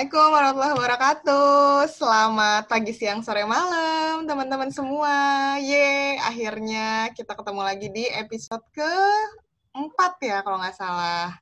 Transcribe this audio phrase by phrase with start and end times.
[0.00, 1.92] Assalamualaikum warahmatullahi wabarakatuh.
[1.92, 5.12] Selamat pagi, siang, sore, malam, teman-teman semua.
[5.60, 11.36] Ye, akhirnya kita ketemu lagi di episode ke-4 ya, kalau nggak salah.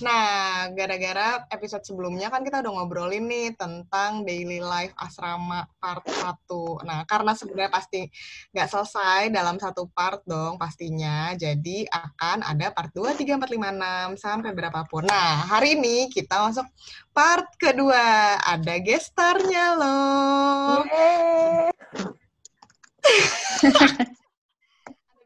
[0.00, 6.88] Nah, gara-gara episode sebelumnya kan kita udah ngobrolin nih tentang daily life asrama part 1.
[6.88, 8.08] Nah, karena sebenarnya pasti
[8.56, 11.36] nggak selesai dalam satu part dong pastinya.
[11.36, 15.04] Jadi akan ada part 2, 3, 4, 5, 6, sampai berapapun.
[15.12, 16.64] Nah, hari ini kita masuk
[17.12, 18.40] part kedua.
[18.40, 20.80] Ada gestarnya loh.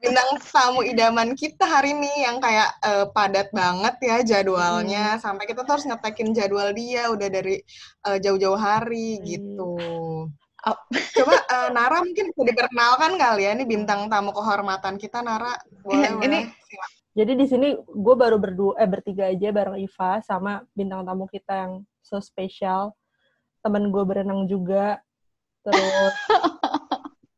[0.00, 5.22] bintang tamu idaman kita hari ini yang kayak uh, padat banget ya jadwalnya hmm.
[5.22, 7.60] sampai kita tuh harus ngetekin jadwal dia udah dari
[8.06, 9.24] uh, jauh-jauh hari hmm.
[9.24, 9.72] gitu.
[10.66, 10.82] Oh.
[10.90, 15.54] Coba uh, Nara mungkin bisa diperkenalkan kali ya ini bintang tamu kehormatan kita Nara.
[15.86, 16.38] Boleh, ini, ini
[17.16, 21.54] jadi di sini gue baru berdua eh bertiga aja bareng Iva sama bintang tamu kita
[21.54, 21.72] yang
[22.04, 22.92] so spesial.
[23.64, 25.00] Temen gue berenang juga.
[25.64, 26.14] Terus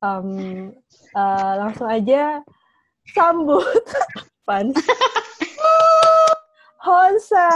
[0.02, 0.72] um,
[1.16, 2.42] uh, langsung aja
[3.14, 3.64] sambut
[4.46, 4.76] fans
[6.84, 7.48] Honsa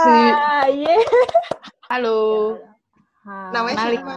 [0.69, 1.01] yeah.
[1.89, 2.57] halo
[3.25, 4.15] namanya siapa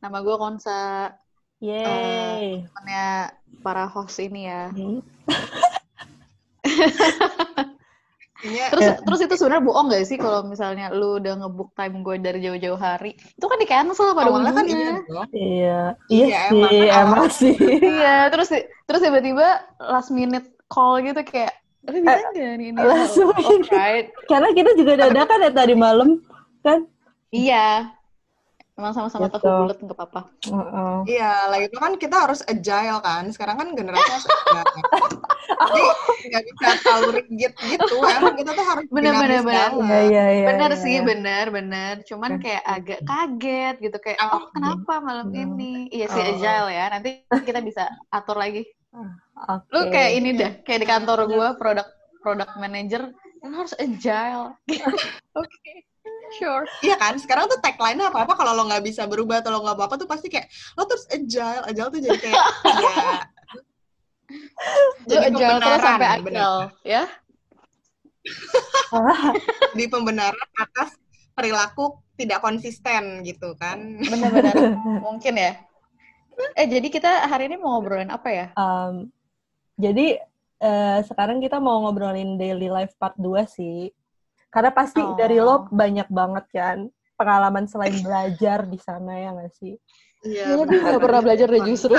[0.00, 1.12] nama gue Konsa
[1.60, 2.64] Yeay.
[2.64, 4.72] Uh, temennya para host ini ya.
[4.72, 5.04] Hmm.
[8.40, 8.66] Iya.
[8.72, 8.94] terus ya.
[9.04, 12.80] terus itu sebenarnya bohong gak sih kalau misalnya lu udah ngebook time gue dari jauh-jauh
[12.80, 13.12] hari?
[13.36, 14.78] Itu kan di cancel pada awalnya kan iya
[15.36, 15.80] iya.
[16.08, 17.54] Iya, iya sih emang sih.
[17.80, 18.48] Iya terus
[18.88, 22.80] terus tiba-tiba last minute call gitu kayak tapi bisa eh, nih ini?
[22.80, 24.12] langsung oh, right.
[24.28, 26.20] karena kita juga dadakan ya tadi malam
[26.60, 26.84] kan?
[27.32, 27.99] Iya
[28.80, 29.44] Emang sama-sama gitu.
[29.44, 30.20] tahu bulat nggak apa-apa.
[31.04, 33.28] Iya, lagi itu kan kita harus agile kan.
[33.28, 34.64] Sekarang kan generasi harus agile.
[35.60, 35.82] Jadi
[36.32, 37.96] nggak bisa tahu rigid gitu.
[38.00, 39.70] Emang kita tuh harus benar benar benar.
[39.84, 41.04] Iya, iya, iya, benar iya, sih, iya.
[41.04, 41.94] benar benar.
[42.08, 45.42] Cuman kayak agak kaget gitu kayak oh, oh kenapa malam hmm.
[45.44, 45.74] ini?
[45.92, 46.30] Iya sih oh.
[46.32, 46.84] agile ya.
[46.88, 47.10] Nanti
[47.44, 48.64] kita bisa atur lagi.
[48.96, 49.76] Okay.
[49.76, 51.86] Lu kayak ini deh, kayak di kantor gue produk
[52.24, 53.12] product manager
[53.44, 54.56] yang harus agile.
[54.72, 55.44] Oke.
[55.44, 55.89] okay.
[56.38, 56.64] Sure.
[56.86, 57.18] Iya kan?
[57.18, 60.30] Sekarang tuh tagline-nya apa-apa kalau lo nggak bisa berubah atau lo nggak apa-apa tuh pasti
[60.30, 60.46] kayak
[60.78, 61.62] lo terus agile.
[61.66, 62.36] Agile tuh jadi kayak
[62.78, 62.94] ya.
[65.10, 67.04] jadi agile terus sampai agile, ya.
[69.78, 70.94] di pembenaran atas
[71.34, 73.98] perilaku tidak konsisten gitu kan.
[74.04, 74.54] Benar-benar.
[75.06, 75.52] Mungkin ya.
[76.56, 78.46] Eh jadi kita hari ini mau ngobrolin apa ya?
[78.56, 79.08] Um,
[79.80, 80.20] jadi
[80.60, 83.88] uh, sekarang kita mau ngobrolin daily life part 2 sih.
[84.50, 85.14] Karena pasti oh.
[85.14, 86.78] dari lo banyak banget kan
[87.14, 89.74] pengalaman selain belajar di sana ya nggak sih?
[90.20, 91.96] Iya, gue gak pernah belajar deh justru.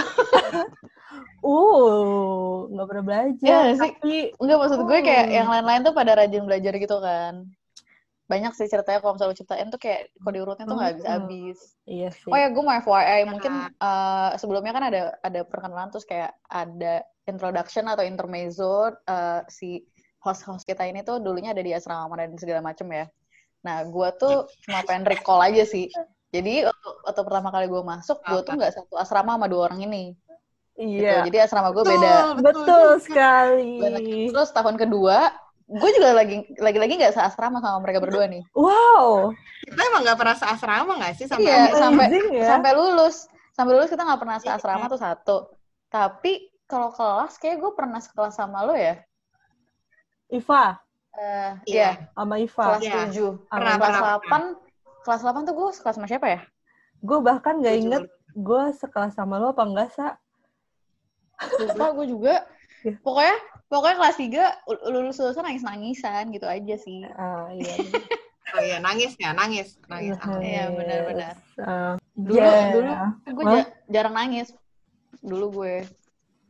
[1.42, 3.50] uh, nggak pernah belajar.
[3.50, 3.92] Iya sih.
[3.98, 4.16] Tapi...
[4.38, 7.50] Enggak, maksud gue kayak yang lain-lain tuh pada rajin belajar gitu kan.
[8.30, 11.60] Banyak sih ceritanya kalau misalnya ceritain tuh kayak kalau diurutnya tuh nggak habis-habis.
[11.90, 12.30] Iya sih.
[12.30, 17.02] Oh ya, gue mau FYI, mungkin uh, sebelumnya kan ada ada perkenalan terus kayak ada
[17.26, 19.82] introduction atau intermezzo uh, si
[20.22, 23.10] host-host kita ini tuh dulunya ada di asrama dan segala macem ya.
[23.66, 25.90] Nah, gue tuh cuma pengen recall aja sih.
[26.32, 29.84] Jadi waktu, waktu pertama kali gue masuk, gue tuh nggak satu asrama sama dua orang
[29.84, 30.16] ini.
[30.80, 31.26] Iya.
[31.26, 31.34] Gitu.
[31.34, 32.38] Jadi asrama gue beda.
[32.40, 33.74] Betul, betul sekali.
[34.32, 35.30] Terus tahun kedua,
[35.72, 38.44] gue juga lagi lagi lagi nggak seasrama sama mereka berdua nih.
[38.56, 39.32] Wow.
[39.68, 42.48] Kita emang nggak pernah seasrama nggak sih sampai iya, sampai ya?
[42.58, 43.28] sampai lulus.
[43.52, 44.44] Sampai lulus kita nggak pernah iya.
[44.56, 45.38] seasrama tuh satu.
[45.92, 49.00] Tapi kalau kelas kayak gue pernah sekelas sama lo ya.
[50.32, 50.80] Iva.
[51.12, 52.08] Uh, iya.
[52.16, 52.66] Sama Iva.
[52.80, 53.06] Kelas yeah.
[53.12, 53.52] 7.
[53.52, 54.42] Pernah, kelas pernah, 8, pernah.
[55.04, 56.40] kelas 8 tuh gue sekelas sama siapa ya?
[57.04, 60.16] Gue bahkan gak inget gue sekelas sama lo apa enggak, Sa?
[61.60, 62.36] Lupa gue juga.
[62.82, 62.98] Yeah.
[63.04, 63.38] Pokoknya
[63.68, 67.04] pokoknya kelas 3 lulus lulusan nangis nangisan gitu aja sih.
[67.14, 67.76] Uh, iya.
[68.56, 70.16] oh iya nangis ya nangis nangis.
[70.40, 71.36] Iya benar-benar.
[71.60, 72.72] Uh, dulu yeah.
[72.72, 72.92] dulu
[73.36, 73.66] gue huh?
[73.92, 74.56] jarang nangis.
[75.20, 75.76] Dulu gue.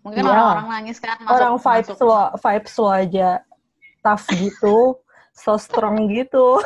[0.06, 0.31] Mungkin yeah.
[0.34, 2.06] orang-orang nangis kan masuk, orang vibes masuk.
[2.06, 3.30] lo vibes lo aja
[4.01, 4.98] tough gitu,
[5.33, 6.62] so strong gitu.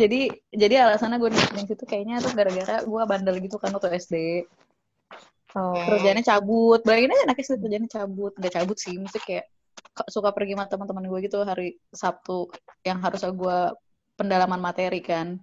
[0.00, 4.44] jadi jadi alasannya gue di situ kayaknya tuh gara-gara gue bandel gitu kan waktu SD.
[5.54, 5.72] Oh.
[5.72, 6.82] Kerjanya cabut.
[6.82, 8.34] Bayangin aja anaknya kerjanya cabut.
[8.42, 9.46] Gak cabut sih, mesti kayak
[10.10, 12.50] suka pergi sama teman-teman gue gitu hari Sabtu
[12.82, 13.58] yang harusnya gue
[14.18, 15.38] pendalaman materi kan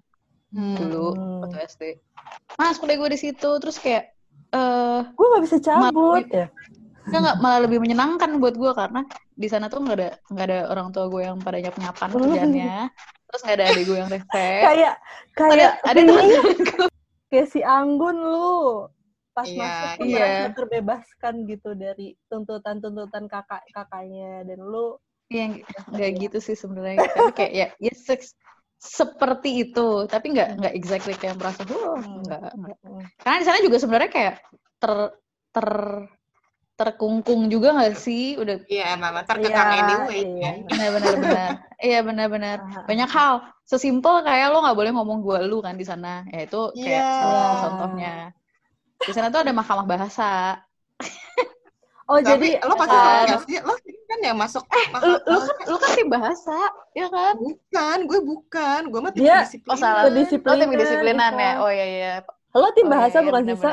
[0.51, 0.75] hmm.
[0.75, 1.07] dulu
[1.43, 1.83] waktu SD.
[2.59, 4.11] Mas kuliah gue di situ terus kayak
[4.51, 6.51] eh uh, gue nggak bisa cabut ya
[7.09, 9.01] nggak malah lebih menyenangkan buat gue karena
[9.33, 12.75] di sana tuh nggak ada nggak ada orang tua gue yang pada nyap nyapan kerjanya
[13.25, 14.95] terus nggak ada adik gue yang refleks kayak
[15.33, 16.01] kayak ada, ada
[17.31, 18.85] kayak si Anggun lu.
[19.31, 20.19] Pas yeah, masuk tuh yeah.
[20.19, 24.43] merasa terbebaskan gitu dari tuntutan-tuntutan kakak kakaknya.
[24.43, 24.99] Dan lu
[25.31, 25.63] yang
[25.95, 27.07] nggak gitu sih sebenarnya.
[27.07, 27.93] Tapi kayak ya ya
[28.75, 30.03] seperti itu.
[30.11, 32.77] Tapi nggak nggak exactly kayak merasa oh nggak nggak
[33.23, 34.35] karena di sana juga sebenarnya kayak
[34.83, 34.93] ter
[35.55, 35.69] ter
[36.81, 38.33] terkungkung juga nggak sih?
[38.41, 40.51] Udah iya memang terkekang yeah, anyway iya.
[40.65, 41.13] benar benar.
[41.21, 42.57] Benar iya benar benar
[42.89, 43.45] banyak hal.
[43.69, 46.25] Sesimpel kayak lo nggak boleh ngomong gue lu kan di sana.
[46.33, 47.21] Ya itu kayak yeah.
[47.21, 48.15] salah contohnya.
[48.97, 50.57] Di sana tuh ada mahkamah bahasa.
[52.11, 53.59] Oh Tapi, jadi lo pasti kan, sih?
[53.63, 53.73] Lo
[54.11, 56.59] kan yang masuk eh lu, lu kan lu kan tim bahasa
[56.91, 57.39] ya kan?
[57.39, 58.79] Bukan gue bukan.
[58.91, 59.47] Gue mah tim yeah.
[59.47, 60.01] disiplinan oh salah.
[60.11, 61.53] oh tim disiplinan ya?
[61.63, 62.13] Oh iya iya.
[62.51, 63.71] Lo tim oh, bahasa iya, bukan bener, sisa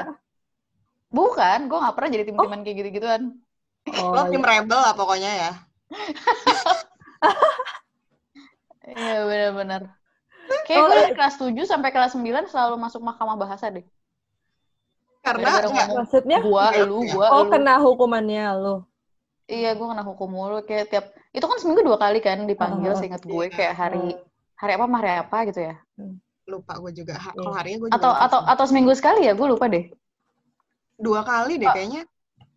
[1.09, 2.65] bukan gue gak pernah jadi tim-timan oh.
[2.65, 3.23] kayak gitu-gituan
[3.97, 4.49] oh, lo tim iya.
[4.49, 5.51] rebel lah pokoknya ya
[8.89, 9.83] Iya benar-benar.
[10.65, 13.85] Kayak oh, gue dari kelas 7 sampai kelas 9 selalu masuk mahkamah bahasa deh.
[15.21, 17.53] Karena enggak, maksudnya gua, lu, gua, Oh, lu.
[17.53, 18.77] kena hukumannya lu.
[19.49, 22.97] Iya, gue kena hukum mulu kayak tiap itu kan seminggu dua kali kan dipanggil, oh,
[22.97, 23.53] seingat gue iya.
[23.53, 24.17] kayak hari
[24.57, 25.75] hari apa hari apa gitu ya.
[25.97, 26.17] Hmm.
[26.49, 27.17] Lupa gue juga.
[27.21, 29.89] Kalau harinya gue juga Atau atau atau seminggu sekali ya, gue lupa deh.
[30.99, 32.03] Dua kali deh oh, kayaknya.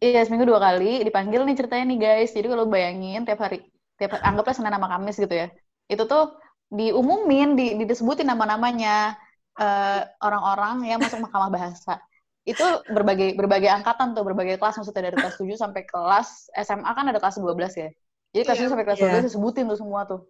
[0.01, 2.31] Iya, seminggu dua kali dipanggil nih ceritanya nih guys.
[2.33, 3.61] Jadi kalau bayangin tiap hari
[4.01, 5.47] tiap anggaplah Senin sama Kamis gitu ya.
[5.85, 6.35] Itu tuh
[6.73, 9.13] diumumin, di, disebutin nama-namanya
[9.61, 12.01] uh, orang-orang yang masuk mahkamah bahasa
[12.41, 17.05] itu berbagai berbagai angkatan tuh, berbagai kelas maksudnya dari kelas 7 sampai kelas SMA kan
[17.05, 17.89] ada kelas 12 ya.
[18.33, 19.21] Jadi kelas yeah, 7 sampai kelas yeah.
[19.21, 20.25] 12 disebutin tuh semua tuh.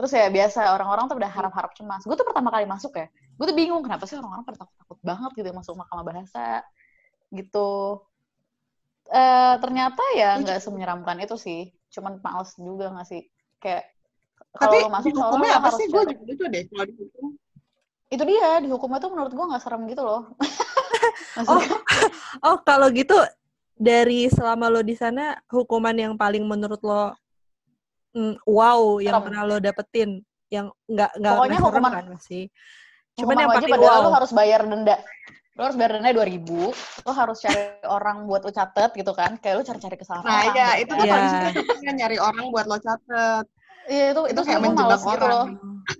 [0.00, 2.00] Terus ya biasa orang-orang tuh udah harap-harap cemas.
[2.08, 5.30] Gue tuh pertama kali masuk ya, gue tuh bingung kenapa sih orang-orang pada takut-takut banget
[5.36, 6.64] gitu ya masuk mahkamah bahasa
[7.32, 8.04] gitu.
[9.08, 13.26] Eh ternyata ya nggak semenyeramkan itu sih, cuman males juga nggak sih?
[13.58, 13.90] Kayak
[14.56, 15.88] kalau masuk hukumnya apa sih?
[15.88, 17.26] Gue juga itu deh kalau dihukum
[18.12, 20.22] itu dia dihukumnya tuh menurut gue nggak serem gitu loh.
[21.48, 21.58] Oh,
[22.46, 23.16] oh kalau gitu
[23.74, 27.16] dari selama lo di sana hukuman yang paling menurut lo
[28.14, 29.24] mm, wow yang serem.
[29.26, 30.10] pernah lo dapetin
[30.52, 32.52] yang nggak nggak pokoknya hukuman kan masih?
[33.16, 34.04] cuman yang paling wow.
[34.06, 35.00] lo harus bayar denda
[35.52, 36.72] lo harus bayar denda dua ribu
[37.04, 40.68] lo harus cari orang buat lo catet gitu kan kayak lo cari-cari kesalahan nah iya
[40.80, 41.52] itu tuh yeah.
[41.84, 43.44] kan nyari orang buat lo catet
[43.90, 45.46] Iya itu itu, itu kayak menjebak gitu loh.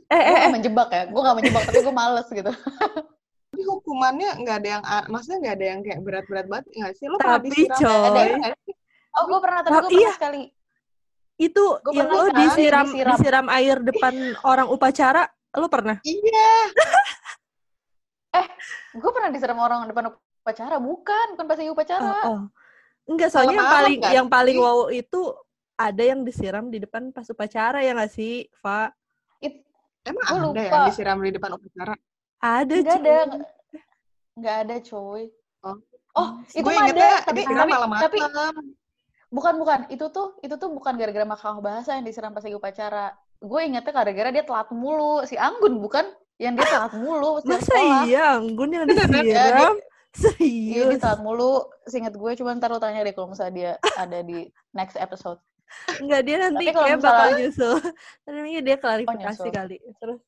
[0.07, 0.51] Eh, eh, eh.
[0.55, 1.03] menjebak ya.
[1.11, 2.53] Gue gak menjebak tapi gue males gitu.
[3.51, 7.07] Tapi hukumannya nggak ada yang, maksudnya nggak ada yang kayak berat-berat banget nggak sih?
[7.11, 8.31] Lo tapi coy.
[9.19, 10.13] Oh gue pernah tapi gue pernah iya.
[10.15, 10.43] sekali.
[11.43, 14.15] Itu gua yang lo disiram, disiram disiram air depan
[14.47, 15.27] orang upacara,
[15.59, 15.99] lo pernah?
[16.07, 16.53] Iya.
[18.33, 18.47] eh,
[18.97, 20.13] gue pernah disiram orang depan
[20.43, 22.13] upacara, bukan, bukan pas lagi upacara.
[22.27, 22.41] Oh, oh.
[23.03, 24.13] Enggak, soalnya yang paling kan?
[24.15, 25.21] yang paling wow itu
[25.75, 28.95] ada yang disiram di depan pas upacara ya nggak sih, Fa?
[29.43, 29.67] It,
[30.07, 30.63] Emang ada lupa.
[30.63, 31.95] yang disiram di depan upacara?
[32.43, 33.19] Ada, Nggak ada.
[34.39, 35.23] Nggak ada, coy.
[35.63, 35.77] Oh,
[36.19, 38.19] oh itu mah ada, tapi, tapi, malam tapi,
[39.31, 39.81] bukan, bukan.
[39.91, 43.15] Itu tuh, itu tuh bukan gara-gara mahkamah bahasa yang disiram pas lagi upacara.
[43.43, 45.27] Gue ingetnya gara-gara dia telat mulu.
[45.27, 46.07] Si Anggun, bukan?
[46.43, 47.31] Yang dia telat mulu.
[47.47, 49.23] Masa iya, Anggun yang disiram?
[49.23, 49.79] Serius?
[50.43, 51.71] Iya, dia telat mulu.
[51.89, 55.41] Seinget gue, cuma ntar lo tanya deh kalau misalnya dia ada di next episode.
[56.03, 57.01] Enggak, dia nanti kayak misalnya...
[57.01, 57.77] bakal nyusul.
[58.29, 59.77] Tapi dia klarifikasi oh, kali.
[59.81, 60.21] Terus.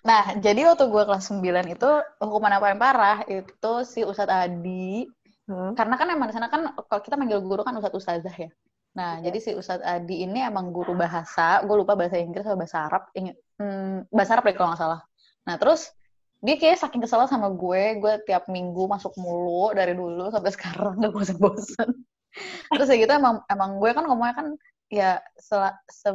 [0.00, 1.44] Nah, jadi waktu gue kelas 9
[1.76, 5.04] itu, hukuman apa yang parah, itu si Ustadz Adi.
[5.44, 5.76] Hmm.
[5.76, 8.48] Karena kan emang di sana kan, kalau kita manggil guru kan Ustadz Ustazah ya.
[8.96, 9.28] Nah, ya.
[9.28, 11.60] jadi si Ustadz Adi ini emang guru bahasa.
[11.68, 13.12] Gue lupa bahasa Inggris atau bahasa Arab.
[13.12, 15.00] Ingat, hmm, bahasa Arab deh kalau nggak salah.
[15.48, 15.92] Nah, terus
[16.40, 21.00] dia kayak saking kesel sama gue, gue tiap minggu masuk mulu dari dulu sampai sekarang
[21.00, 21.90] gak bosan-bosan.
[22.72, 24.46] Terus ya gitu emang emang gue kan ngomongnya kan
[24.90, 25.54] ya se,
[25.90, 26.08] se,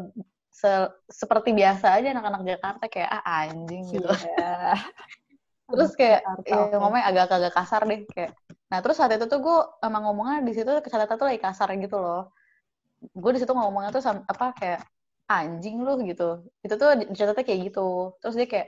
[0.50, 0.72] se,
[1.12, 4.10] seperti biasa aja anak-anak Jakarta kayak ah anjing gitu.
[4.10, 4.80] Yeah.
[5.72, 8.32] terus kayak ya, ngomongnya agak-agak kasar deh kayak.
[8.72, 11.98] Nah terus saat itu tuh gue emang ngomongnya di situ kesadaran tuh lagi kasar gitu
[12.00, 12.32] loh.
[13.14, 14.82] Gue di situ ngomongnya tuh sama, apa kayak
[15.28, 16.48] anjing lu gitu.
[16.64, 18.16] Itu tuh dicatatnya kayak gitu.
[18.24, 18.68] Terus dia kayak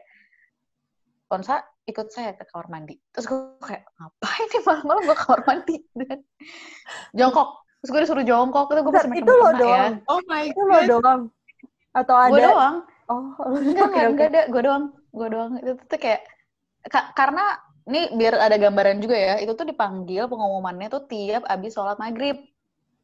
[1.27, 2.96] Ponsa ikut saya ke kamar mandi.
[3.12, 5.75] Terus gue kayak ngapain nih malam-malam gue kamar mandi?
[5.96, 6.19] Dan
[7.15, 7.50] jongkok.
[7.84, 8.65] Terus gue disuruh jongkok.
[8.72, 9.93] Itu gue masih itu lo doang?
[10.00, 10.10] ya.
[10.10, 11.22] oh my itu lo doang?
[11.91, 12.31] Atau ada?
[12.31, 12.75] gue doang.
[13.07, 13.24] Oh
[13.72, 14.41] enggak enggak, enggak ada.
[14.48, 14.84] Gue doang.
[15.12, 15.51] Gue doang.
[15.60, 16.22] Itu tuh kayak
[16.88, 21.75] ka karena ini biar ada gambaran juga ya itu tuh dipanggil pengumumannya tuh tiap abis
[21.75, 22.39] sholat maghrib.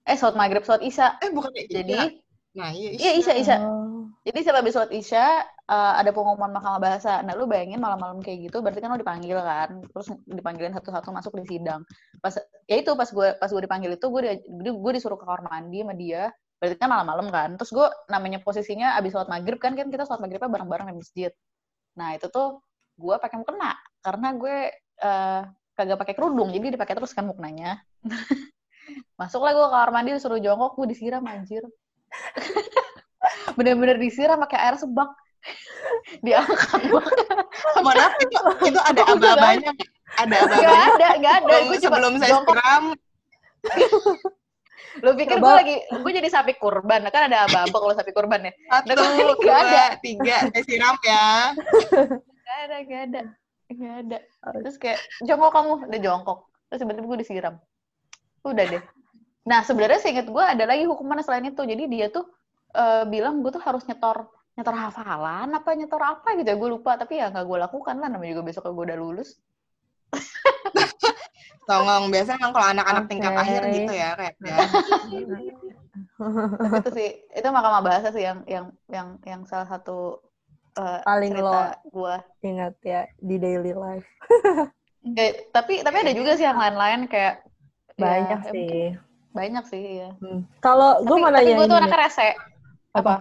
[0.08, 1.20] Eh sholat maghrib sholat isya.
[1.24, 3.02] Eh bukan jadi Nah, iya Isya.
[3.02, 3.58] Iya, Isya, Isya.
[3.66, 3.93] Oh.
[4.24, 7.20] Jadi setiap habis sholat Isya, uh, ada pengumuman mahkamah bahasa.
[7.28, 11.36] Nah, lu bayangin malam-malam kayak gitu, berarti kan lu dipanggil kan, terus dipanggilin satu-satu masuk
[11.44, 11.84] di sidang.
[12.24, 12.40] Pas,
[12.72, 15.84] ya itu pas gue pas gue dipanggil itu, gue di, gue disuruh ke kamar mandi
[15.84, 16.32] sama dia.
[16.56, 17.50] Berarti kan malam-malam kan.
[17.60, 21.32] Terus gue namanya posisinya abis sholat maghrib kan, kan kita sholat maghribnya bareng-bareng di masjid.
[22.00, 22.64] Nah, itu tuh
[22.96, 24.56] gue pakai mukena karena gue
[25.04, 25.42] uh,
[25.76, 27.84] kagak pakai kerudung, jadi dipakai terus kan muknanya.
[29.20, 31.68] Masuklah gue ke kamar mandi, disuruh jongkok, gue disiram anjir.
[33.58, 35.10] bener-bener disiram pakai air sebak
[36.26, 38.38] diangkat mohon maaf itu
[38.68, 39.72] itu ada aba-abanya
[40.20, 41.56] ada aba-abanya Gak ada, gak ada.
[41.66, 42.84] Gue cuma sebelum saya siram
[45.02, 47.02] Lu pikir gue lagi, gue jadi sapi kurban.
[47.10, 48.54] Kan ada aba-aba kalau sapi kurban ya.
[48.70, 49.86] satu Nah, nggak dua ada.
[50.06, 51.58] tiga saya siram ya
[52.46, 53.22] Gak ada, gak ada.
[53.74, 54.18] Gak ada.
[54.62, 55.74] Terus kayak, jongkok kamu.
[55.90, 56.40] Udah jongkok.
[56.70, 57.56] Terus tiba-tiba gue disiram.
[58.46, 58.84] Udah deh.
[59.50, 61.66] Nah, sebenarnya seinget gue ada lagi hukuman selain itu.
[61.66, 62.30] Jadi dia tuh
[62.74, 66.94] eh, bilang gue tuh harus nyetor nyetor hafalan apa nyetor apa gitu ya gue lupa
[66.94, 69.38] tapi ya nggak gue lakukan lah namanya juga besok gue udah lulus
[71.64, 73.40] Songong biasanya emang kalau anak-anak tingkat Oke.
[73.40, 74.58] akhir gitu ya kayak ya.
[76.60, 80.20] Tapi itu sih itu mahkamah bahasa sih yang yang yang yang salah satu
[80.76, 84.08] eh, Paling cerita gue Ingat ya, di daily life.
[85.04, 87.44] Eh, tapi tapi ada juga sih yang lain-lain kayak
[88.00, 88.96] Banyak ya, sih.
[89.36, 90.16] banyak sih ya.
[90.16, 90.48] Hmm.
[90.64, 91.92] Kalau gue mau tapi nanya gue tuh nih.
[91.92, 92.30] rese.
[92.94, 93.16] Apa?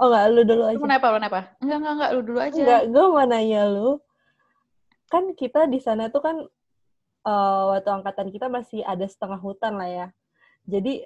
[0.00, 0.78] Oh enggak, lu dulu Lu aja.
[0.80, 1.08] mau nanya apa?
[1.08, 1.42] Lu nanya apa?
[1.60, 2.10] Enggak, enggak, enggak.
[2.12, 2.56] Lu dulu aja.
[2.60, 3.90] Enggak, gue mau nanya lu.
[5.10, 6.36] Kan kita di sana tuh kan
[7.26, 10.06] eh, waktu angkatan kita masih ada setengah hutan lah ya.
[10.68, 11.04] Jadi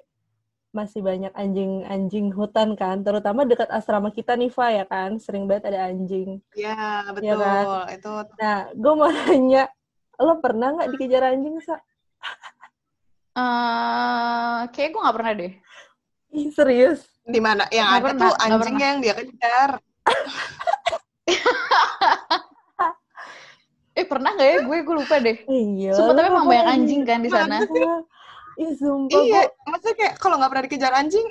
[0.75, 5.15] masih banyak anjing-anjing hutan kan, terutama dekat asrama kita nih, Fa, ya kan?
[5.23, 6.43] Sering banget ada anjing.
[6.51, 7.95] ya Iya betul kan?
[7.95, 9.71] itu Nah, gue mau nanya,
[10.19, 11.79] lo pernah nggak dikejar anjing, Sa?
[13.35, 15.53] Eh, kayak gue gak pernah deh.
[16.35, 17.07] Ih, serius?
[17.25, 19.69] di mana yang Nggak ada pernah, tuh nggak anjingnya yang dia kejar
[23.95, 24.59] Eh, pernah gak ya?
[24.67, 25.39] Gue gue lupa deh.
[25.47, 25.95] Iya.
[25.95, 26.99] Sumpah, tapi emang banyak anjing?
[26.99, 27.63] anjing kan di sana.
[28.59, 29.15] Ih, sumpah.
[29.23, 31.27] iya maksudnya kayak kalau nggak pernah dikejar anjing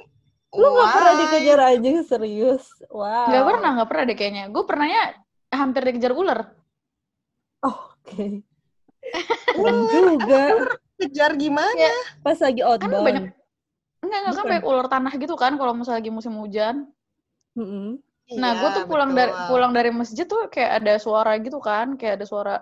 [0.54, 2.64] Lu nggak pernah dikejar anjing, serius?
[2.88, 3.28] Wow.
[3.28, 4.44] Gak pernah, gak pernah deh kayaknya.
[4.49, 5.02] Gue pernahnya
[5.52, 6.40] hampir dikejar ular.
[7.61, 8.40] Oke.
[9.52, 10.40] Serem juga.
[10.94, 11.90] kejar gimana Ya,
[12.23, 13.04] Pas lagi kan outbound.
[13.04, 13.25] banyak
[14.14, 16.87] Enggak, enggak kan banyak ular tanah gitu kan kalau misalnya lagi musim hujan.
[17.59, 17.99] Mm-mm.
[18.40, 19.21] Nah, gue Iya, tuh pulang betul.
[19.21, 22.54] dari pulang dari masjid tuh kayak ada suara gitu kan, kayak ada suara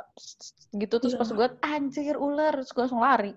[0.74, 1.20] gitu terus Iya.
[1.22, 3.32] pas gue anjir ular, terus gue langsung lari.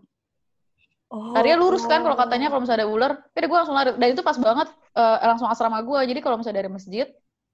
[1.13, 1.37] Oh.
[1.37, 3.93] Larinya lurus kan kalau katanya kalau misalnya ada ular, ya gue langsung lari.
[3.93, 5.99] Dan itu pas banget eh, langsung asrama gue.
[6.09, 7.07] Jadi kalau misalnya dari masjid,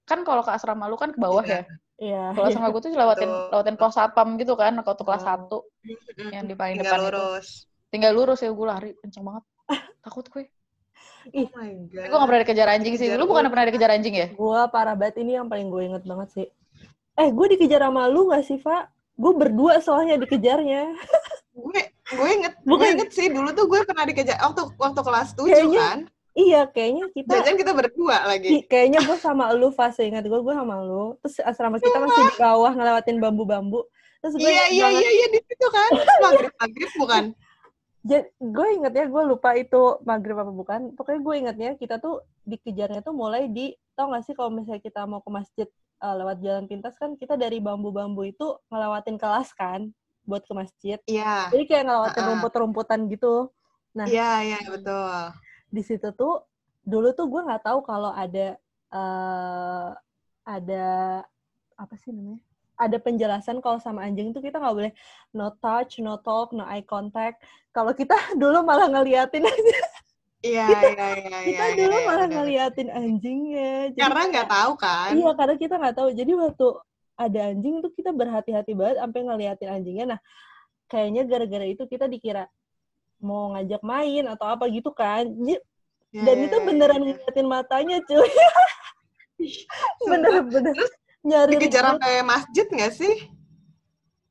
[0.07, 1.61] kan kalau ke asrama lu kan ke bawah Iya.
[1.61, 1.63] ya.
[2.01, 2.23] Iya.
[2.31, 3.51] Kalau asrama gue tuh lewatin Betul.
[3.51, 5.59] lewatin pos satpam gitu kan, kalau tuh kelas satu
[6.31, 7.07] yang di paling tinggal depan itu.
[7.11, 7.47] lurus
[7.91, 9.43] Tinggal lurus ya gue lari kenceng banget.
[10.05, 10.45] Takut gue.
[11.37, 13.07] oh my god gue gak pernah dikejar anjing sih.
[13.13, 14.27] Lu bukan pernah dikejar anjing ya?
[14.33, 16.47] Gua parah banget ini yang paling gue inget banget sih.
[17.17, 18.89] Eh, gue dikejar sama lu gak sih, Fa?
[19.13, 20.97] Gue berdua soalnya dikejarnya.
[21.51, 22.91] gue gue inget gue Bukan.
[22.95, 25.99] inget sih dulu tuh gue pernah dikejar waktu waktu kelas 7 Kayaknya kan
[26.31, 30.55] Iya, kayaknya kita jajan kita berdua lagi kayaknya gue sama lu fase ingat gue gue
[30.55, 33.83] sama lu terus asrama kita masih di bawah ngelewatin bambu-bambu
[34.23, 35.91] terus gue iya iya iya iya di situ kan
[36.23, 37.23] maghrib maghrib bukan
[38.41, 40.81] gue inget ya gue lupa itu maghrib apa bukan.
[40.97, 45.05] Pokoknya gue ingetnya kita tuh dikejarnya tuh mulai di tau gak sih kalau misalnya kita
[45.05, 45.67] mau ke masjid
[46.01, 49.93] uh, lewat jalan pintas kan kita dari bambu-bambu itu ngelewatin kelas kan
[50.25, 50.97] buat ke masjid.
[51.05, 51.53] Iya.
[51.53, 52.29] Jadi kayak ngelewatin Ah, ah.
[52.33, 53.53] rumput-rumputan gitu.
[53.93, 55.35] Nah iya iya betul.
[55.71, 56.43] di situ tuh
[56.83, 58.57] dulu tuh gue nggak tahu kalau ada
[58.91, 59.89] eh
[60.43, 60.87] ada
[61.79, 62.41] apa sih namanya
[62.81, 64.91] ada penjelasan kalau sama anjing itu kita nggak boleh
[65.37, 67.45] no touch no talk no eye contact.
[67.69, 69.79] Kalau kita dulu malah ngeliatin aja.
[70.41, 72.35] Iya iya iya kita iya, dulu iya, malah bener.
[72.41, 73.73] ngeliatin anjingnya.
[73.93, 75.11] Jadi karena nggak tahu kan.
[75.13, 76.09] Iya karena kita nggak tahu.
[76.17, 76.67] Jadi waktu
[77.21, 80.05] ada anjing itu kita berhati-hati banget sampai ngeliatin anjingnya.
[80.17, 80.19] Nah
[80.89, 82.49] kayaknya gara-gara itu kita dikira
[83.21, 85.29] mau ngajak main atau apa gitu kan.
[85.29, 85.61] Iya,
[86.25, 87.13] dan iya, itu iya, beneran iya.
[87.13, 88.31] ngeliatin matanya cuy.
[90.09, 93.15] Bener-bener nyari dikejar sampai masjid nggak sih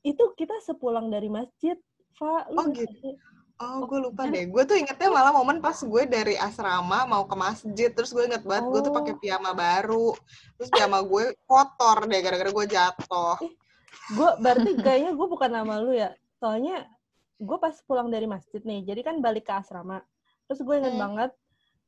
[0.00, 1.76] itu kita sepulang dari masjid
[2.10, 2.90] Fa, lu Oh, gitu.
[3.00, 3.14] sih?
[3.56, 4.44] Oh, gue lupa kan- deh.
[4.44, 7.88] Gue tuh ingetnya malah momen pas gue dari asrama mau ke masjid.
[7.88, 9.18] Terus gue inget banget gue tuh pakai Oh.
[9.18, 10.12] piyama baru.
[10.56, 13.36] Terus piyama gue kotor deh gara-gara gue jatuh.
[14.10, 16.82] gue berarti kayaknya gue bukan nama lu ya soalnya
[17.36, 20.02] gue pas pulang dari masjid nih jadi kan balik ke asrama
[20.44, 21.02] terus gue inget Hmm.
[21.04, 21.30] banget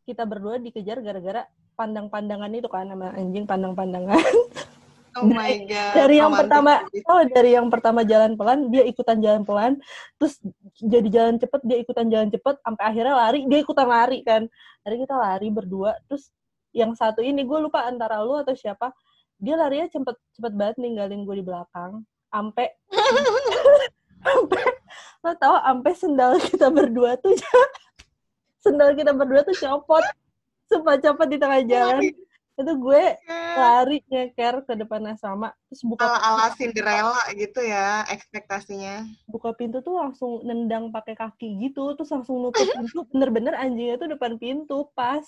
[0.04, 1.42] kita berdua dikejar gara-gara
[1.74, 4.22] pandang-pandangan itu kan sama anjing pandang-pandangan
[5.12, 5.92] Oh my god.
[5.92, 6.72] dari yang pertama
[7.04, 9.76] oh dari yang pertama jalan pelan dia ikutan jalan pelan
[10.16, 10.40] terus
[10.80, 14.48] jadi jalan cepet dia ikutan jalan cepet sampai akhirnya lari dia ikutan lari kan
[14.80, 16.32] dari kita lari berdua terus
[16.72, 18.96] yang satu ini gue lupa antara lu atau siapa
[19.36, 22.72] dia larinya cepet cepet banget ninggalin gue di belakang sampai
[24.24, 24.64] sampai
[25.22, 27.36] lo tau sampai sendal kita berdua tuh
[28.64, 30.04] sendal kita berdua tuh copot
[30.72, 32.00] sumpah copot di tengah jalan
[32.52, 33.02] itu gue
[33.56, 39.08] lari nyeker ke depan asrama terus buka Ala-ala Cinderella gitu ya ekspektasinya.
[39.24, 44.08] buka pintu tuh langsung nendang pakai kaki gitu terus langsung nutup pintu bener-bener anjingnya tuh
[44.10, 45.24] depan pintu pas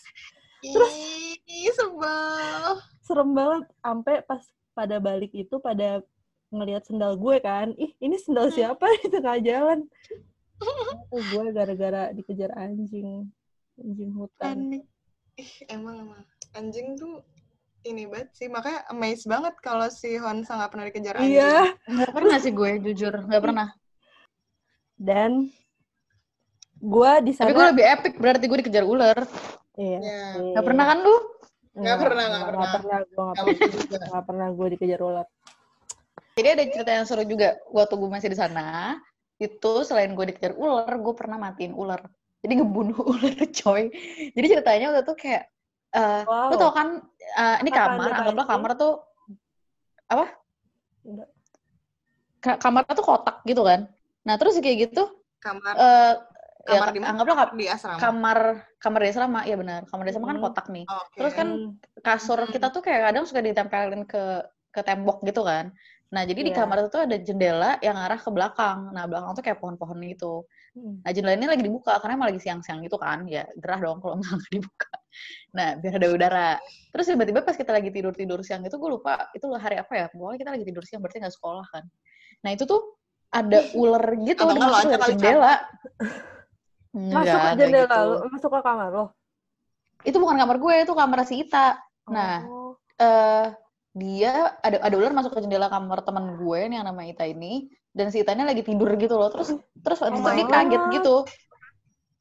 [0.64, 0.96] Terus
[1.44, 2.80] Ih, sebel.
[3.00, 4.40] Serem banget sampai pas
[4.72, 6.00] pada balik itu pada
[6.48, 7.76] ngelihat sendal gue kan.
[7.76, 8.56] Ih, ini sendal Hmm.
[8.56, 9.84] siapa di tengah jalan?
[11.28, 13.28] Gue gara-gara dikejar anjing.
[13.76, 14.80] Anjing hutan.
[15.36, 17.22] Ih, emang emang anjing tuh
[17.84, 21.36] ini banget sih makanya amazed banget kalau si Honsa nggak pernah dikejar anjing.
[21.36, 21.56] Iya.
[21.84, 23.14] Nggak pernah sih gue, jujur.
[23.28, 23.68] Nggak pernah.
[24.96, 25.52] Dan
[26.80, 29.18] gue di sana Tapi gue lebih epic, berarti gue dikejar ular.
[29.76, 29.98] Iya.
[30.00, 30.00] Ya.
[30.00, 30.52] iya.
[30.56, 31.16] Nggak pernah kan lu?
[31.74, 32.70] Nggak pernah, nggak Nggak pernah.
[32.72, 34.08] pernah, gue nggak Nggak pernah.
[34.08, 35.26] Nggak pernah gue dikejar ular.
[36.34, 37.48] Jadi ada cerita yang seru juga.
[37.70, 38.98] Waktu gue masih di sana,
[39.38, 42.00] itu selain gue dikejar ular, gue pernah matiin ular.
[42.40, 43.92] Jadi ngebunuh ular, coy.
[44.32, 45.44] Jadi ceritanya waktu itu kayak,
[45.94, 46.50] eh Wow.
[46.50, 48.92] lu tau kan, eh, ini kamar, anggaplah kamar tuh,
[50.10, 50.26] apa?
[52.42, 53.88] Ka- Kamar tuh kotak gitu kan.
[54.26, 55.08] Nah terus kayak gitu,
[55.40, 56.12] Kamar eh
[56.68, 57.10] ya, kamar di mana?
[57.14, 58.00] anggaplah ka- di asrama.
[58.00, 58.38] kamar
[58.76, 59.80] kamar di asrama, iya benar.
[59.88, 60.44] Kamar di asrama kan Hmm.
[60.44, 60.84] kotak nih.
[60.84, 61.16] Oke.
[61.20, 61.70] Terus kan Hmm.
[62.04, 62.52] kasur Hmm.
[62.52, 64.24] kita tuh kayak kadang suka ditempelin ke
[64.74, 65.70] ke tembok gitu kan.
[66.10, 66.58] Nah, jadi di Iya.
[66.62, 68.90] kamar itu tuh ada jendela yang arah ke belakang.
[68.90, 70.42] Nah, belakang tuh kayak pohon-pohon gitu.
[70.74, 70.98] Hmm.
[71.06, 73.22] Nah, jendela ini lagi dibuka karena emang lagi siang-siang gitu kan.
[73.30, 74.90] Ya, gerah dong kalau nggak dibuka.
[75.54, 76.50] Nah, biar ada udara.
[76.90, 80.06] Terus tiba-tiba pas kita lagi tidur-tidur siang itu, gue lupa itu hari apa ya.
[80.10, 81.86] Pokoknya kita lagi tidur siang, berarti nggak sekolah kan.
[82.42, 82.98] Nah, itu tuh
[83.30, 85.54] ada ular gitu Atau masuk kali, jendela.
[86.94, 88.26] Masuk ke jendela gitu.
[88.30, 89.04] masuk ke kamar lo.
[90.02, 91.78] Itu bukan kamar gue, itu kamar si Ita.
[92.10, 92.74] Nah, Oh.
[92.98, 93.46] eh
[93.94, 97.70] dia ada ada ular masuk ke jendela kamar teman gue nih yang nama Ita ini
[97.94, 99.30] dan si ini lagi tidur gitu loh.
[99.30, 101.16] Terus terus waktu itu my dia kaget gitu.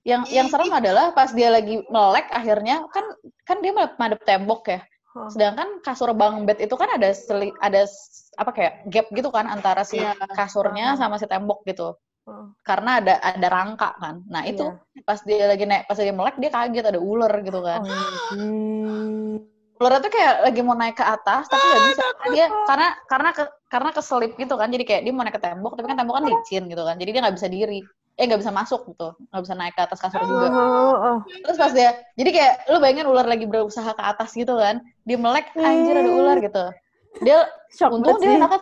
[0.04, 3.06] Yang yang serem adalah pas dia lagi melek akhirnya kan
[3.48, 4.80] kan dia madep, madep tembok ya.
[5.30, 7.86] Sedangkan kasur bang bed itu kan ada seli, ada
[8.38, 10.18] apa kayak gap gitu kan antara si Iya.
[10.34, 11.98] kasurnya sama si tembok gitu.
[12.66, 14.26] Karena ada ada rangka kan.
[14.30, 15.02] Nah itu Iya.
[15.06, 17.82] pas dia lagi naik pas dia melek dia kaget ada ular gitu kan.
[17.82, 19.52] Oh, hmm.
[19.84, 22.06] ular tuh kayak lagi mau naik ke atas tapi nggak bisa.
[22.20, 23.44] Karena dia karena karena ke,
[23.74, 26.26] karena keselip gitu kan jadi kayak dia mau naik ke tembok tapi kan tembok kan
[26.30, 27.82] licin gitu kan jadi dia nggak bisa diri.
[28.14, 30.48] Eh nggak bisa masuk gitu nggak bisa naik ke atas kasur juga.
[30.54, 31.18] Oh, oh.
[31.42, 35.18] terus pas dia jadi kayak lu bayangin ular lagi berusaha ke atas gitu kan dia
[35.18, 36.66] melek anjir ada ular gitu.
[37.26, 38.62] Dia Shock untung dia anaknya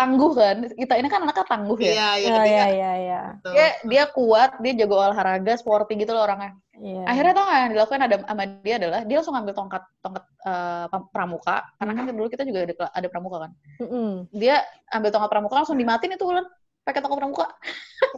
[0.00, 0.56] tangguh kan?
[0.72, 1.92] Kita ini kan anaknya tangguh ya?
[1.92, 3.50] Iya, iya, Iya, iya, itu.
[3.52, 6.56] dia dia kuat dia jago olahraga sporty gitu loh orangnya.
[6.80, 7.04] Iya.
[7.04, 10.86] akhirnya tau gak yang dilakukan ada sama dia adalah dia langsung ngambil tongkat tongkat eh,
[11.12, 11.56] pramuka.
[11.76, 13.50] Karena kan dulu kita juga ada ada pramuka kan.
[13.84, 14.10] Mm-mm.
[14.32, 16.48] dia ambil tongkat pramuka langsung dimatiin itu ular.
[16.80, 17.46] Pakai tongkat pramuka.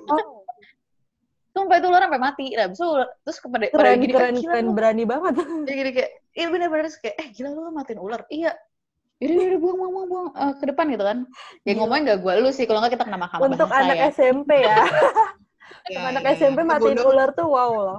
[0.07, 0.47] Oh,
[1.59, 2.47] sumpah itu ular sampai mati.
[2.55, 5.33] Nah abis itu ular- terus kepada pada keren, gini keren, kayak, keren, lu." berani banget.
[5.67, 8.23] dia gini kayak iya bener-bener kayak eh gila lu matiin ular.
[8.31, 8.55] Iya
[9.23, 11.19] Yaudah, yaudah, buang, buang, buang, buang eh, ke depan gitu kan.
[11.63, 11.79] Ya Gila.
[11.79, 14.07] ngomongin gak gue lu sih, kalau nggak kita kena mahkamah Untuk bahasa anak ya.
[14.11, 14.77] SMP ya.
[15.83, 16.69] Iya, anak iya, SMP iya.
[16.69, 17.11] matiin Kebunuh.
[17.11, 17.99] ular tuh wow loh.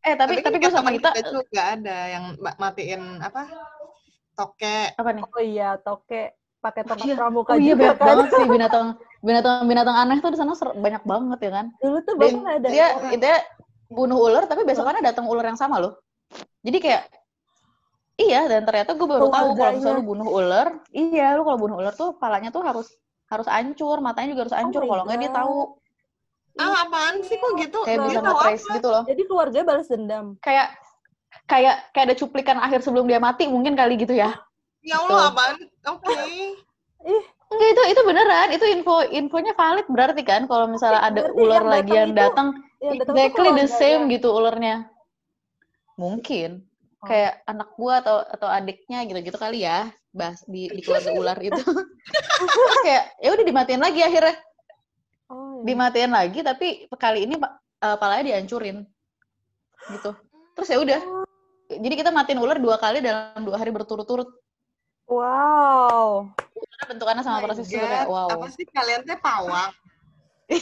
[0.00, 3.44] Eh, tapi, tapi, gue kan sama teman kita, kita juga ada yang ma- matiin apa?
[4.32, 4.78] Toke.
[4.96, 5.22] apa nih?
[5.28, 6.22] Oh iya, toke
[6.58, 7.16] pakai tongkat iya.
[7.20, 8.06] pramuka Oh iya, juga banyak kan.
[8.08, 8.86] banget sih binatang,
[9.20, 11.66] binatang, binatang aneh tuh di sana ser- banyak banget ya kan.
[11.76, 13.32] Dulu tuh bahkan ada dia orang- itu
[13.92, 16.00] bunuh ular tapi besokannya datang ular yang sama loh.
[16.64, 17.02] Jadi kayak
[18.14, 21.76] iya dan ternyata gue baru tahu kalau misalnya lu bunuh ular, iya lu kalau bunuh
[21.82, 22.86] ular tuh palanya tuh harus
[23.26, 25.58] harus hancur, matanya juga harus hancur my kalau nggak dia tahu
[26.54, 27.82] Ah, apaan sih kok gitu?
[27.82, 28.74] kayak bisa nge-trace apa?
[28.78, 29.02] gitu loh.
[29.10, 30.38] Jadi keluarganya balas dendam.
[30.38, 30.70] Kayak
[31.50, 34.38] kayak kayak ada cuplikan akhir sebelum dia mati mungkin kali gitu ya.
[34.86, 35.30] Ya Allah, Tuh.
[35.34, 35.56] apaan?
[35.98, 36.14] Oke.
[37.50, 41.58] Enggak itu itu beneran, itu info infonya valid berarti kan kalau misalnya ada Berarti ular
[41.58, 42.46] yang lagi datang yang itu- datang
[42.78, 44.76] Yang datang exactly the same gitu ularnya.
[45.98, 46.50] Mungkin
[47.04, 47.06] Oh.
[47.06, 51.60] kayak anak gua atau atau adiknya gitu-gitu kali ya bahas di di keluarga ular itu.
[51.60, 54.34] Terus kayak ya udah dimatiin lagi akhirnya.
[55.28, 55.64] Oh, iya.
[55.68, 58.88] Dimatiin lagi tapi kali ini uh, palanya dihancurin.
[59.92, 60.10] Gitu.
[60.56, 61.00] Terus ya udah.
[61.64, 64.28] Jadi kita matiin ular dua kali dalam dua hari berturut-turut.
[65.04, 66.32] Wow.
[66.56, 67.88] Karena bentukannya sama Oh persis gitu God.
[67.92, 68.28] kayak wow.
[68.32, 69.72] Apa sih kalian teh pawang?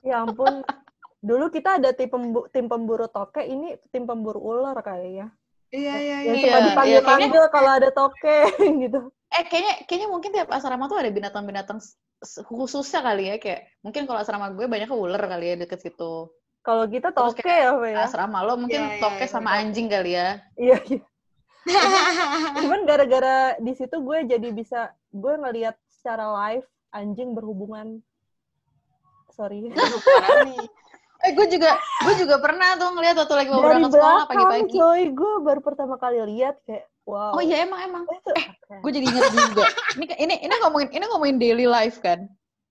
[0.00, 0.64] Ya ampun.
[1.20, 5.28] Dulu kita ada tim, pembu- tim pemburu toke, ini tim pemburu ular kayaknya.
[5.70, 6.42] Iya, iya, Yang iya.
[6.42, 8.38] suka Iya, dipanggil-panggil kalau ada toke
[8.82, 9.00] gitu.
[9.30, 11.78] Eh kayaknya kayaknya mungkin tiap asrama tuh ada binatang-binatang
[12.50, 16.28] khususnya kali ya kayak mungkin kalau asrama gue banyak ular kali ya deket situ.
[16.60, 18.04] Kalau kita toke ya, ya.
[18.04, 19.60] Asrama lo mungkin Iya, iya, toke iya, sama betul.
[19.64, 20.28] anjing kali ya.
[20.58, 21.02] Iya, iya.
[22.60, 28.02] Cuman gara-gara di situ gue jadi bisa gue ngelihat secara live anjing berhubungan.
[29.32, 29.70] Sorry.
[31.20, 34.28] Eh gue juga gue juga pernah tuh ngeliat waktu lagi mau Dari berangkat sekolah belakang,
[34.30, 34.72] pagi-pagi.
[34.74, 35.02] coy.
[35.12, 37.36] Gue baru pertama kali lihat kayak wow.
[37.36, 38.02] Oh iya emang emang.
[38.08, 38.32] Itu
[38.80, 39.64] Gue jadi inget juga.
[39.94, 42.24] Ini ini ini ngomongin ini ngomongin daily life kan.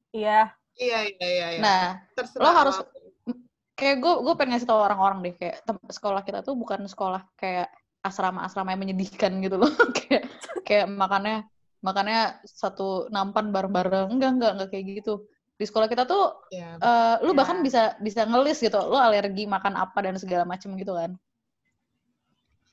[0.10, 0.50] Iya.
[0.74, 1.48] Iya, iya, iya.
[1.54, 1.60] iya.
[1.62, 1.84] Nah
[2.16, 3.36] Terserah lo harus- apa pun.
[3.76, 7.24] kayak gue gue pengen ngasih tau orang-orang deh kayak tem- sekolah kita tuh bukan sekolah
[7.36, 9.72] kayak asrama-asrama yang menyedihkan gitu loh
[10.04, 10.28] kayak
[10.64, 11.48] kayak makannya
[11.80, 15.24] makannya satu nampan bareng-bareng enggak enggak enggak kayak gitu
[15.60, 17.44] di sekolah kita tuh ya, uh, lu ya.
[17.44, 21.20] bahkan bisa bisa ngelis gitu lu alergi makan apa dan segala macem gitu kan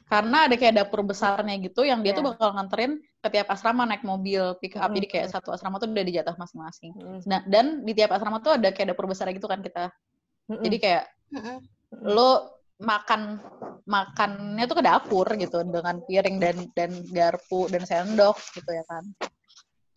[0.07, 2.19] karena ada kayak dapur besarnya gitu yang dia yeah.
[2.23, 5.03] tuh bakal nganterin ke tiap asrama naik mobil pick up mm.
[5.03, 7.27] jadi kayak satu asrama tuh udah dijatah masing-masing mm.
[7.27, 9.91] nah dan di tiap asrama tuh ada kayak dapur besar gitu kan kita
[10.47, 11.59] mm jadi kayak mm
[12.07, 13.41] lo makan
[13.89, 19.03] makannya tuh ke dapur gitu dengan piring dan dan garpu dan sendok gitu ya kan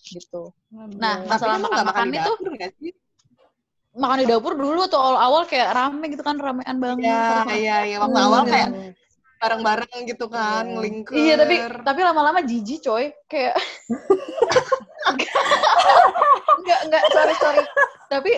[0.10, 0.54] gitu.
[0.74, 2.34] Nah, masalah makan makan itu
[3.98, 7.10] makan di dapur dulu tuh awal-awal kayak rame gitu kan ramean banget.
[7.10, 7.98] Iya, iya, iya.
[8.00, 8.28] Waktu hmm.
[8.30, 8.70] awal kayak
[9.40, 11.16] bareng-bareng gitu kan, yeah.
[11.16, 11.56] Iya, tapi
[11.88, 13.56] tapi lama-lama jijik coy, kayak
[16.60, 17.64] enggak enggak sorry sorry.
[18.12, 18.32] Tapi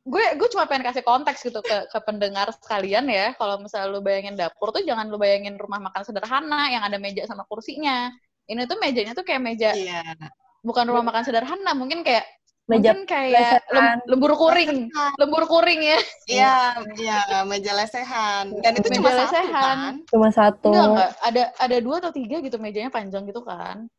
[0.00, 3.32] gue gue cuma pengen kasih konteks gitu ke ke pendengar sekalian ya.
[3.40, 7.24] Kalau misalnya lu bayangin dapur tuh jangan lu bayangin rumah makan sederhana yang ada meja
[7.24, 8.12] sama kursinya.
[8.44, 10.14] Ini tuh mejanya tuh kayak meja yeah
[10.60, 12.24] bukan rumah makan sederhana mungkin kayak
[12.70, 15.12] meja mungkin kayak lem, lembur kuring lesehan.
[15.18, 15.98] lembur kuring ya.
[16.30, 16.56] Iya
[17.02, 18.54] iya meja lesehan.
[18.62, 19.26] Dan itu meja cuma lesehan.
[19.26, 19.94] satu kan?
[20.06, 20.68] Cuma satu.
[20.70, 21.10] Enggak, enggak.
[21.26, 23.90] Ada ada dua atau tiga gitu mejanya panjang gitu kan.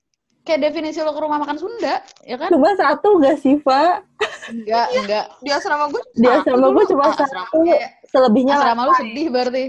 [0.42, 2.50] Kayak definisi lo ke rumah makan Sunda ya kan?
[2.50, 4.08] Cuma satu gak sih Pak?
[4.50, 5.00] Enggak iya.
[5.04, 5.26] enggak.
[5.44, 7.60] di asrama gue di asrama gue cuma satu.
[8.08, 9.66] selebihnya asrama lu sedih berarti.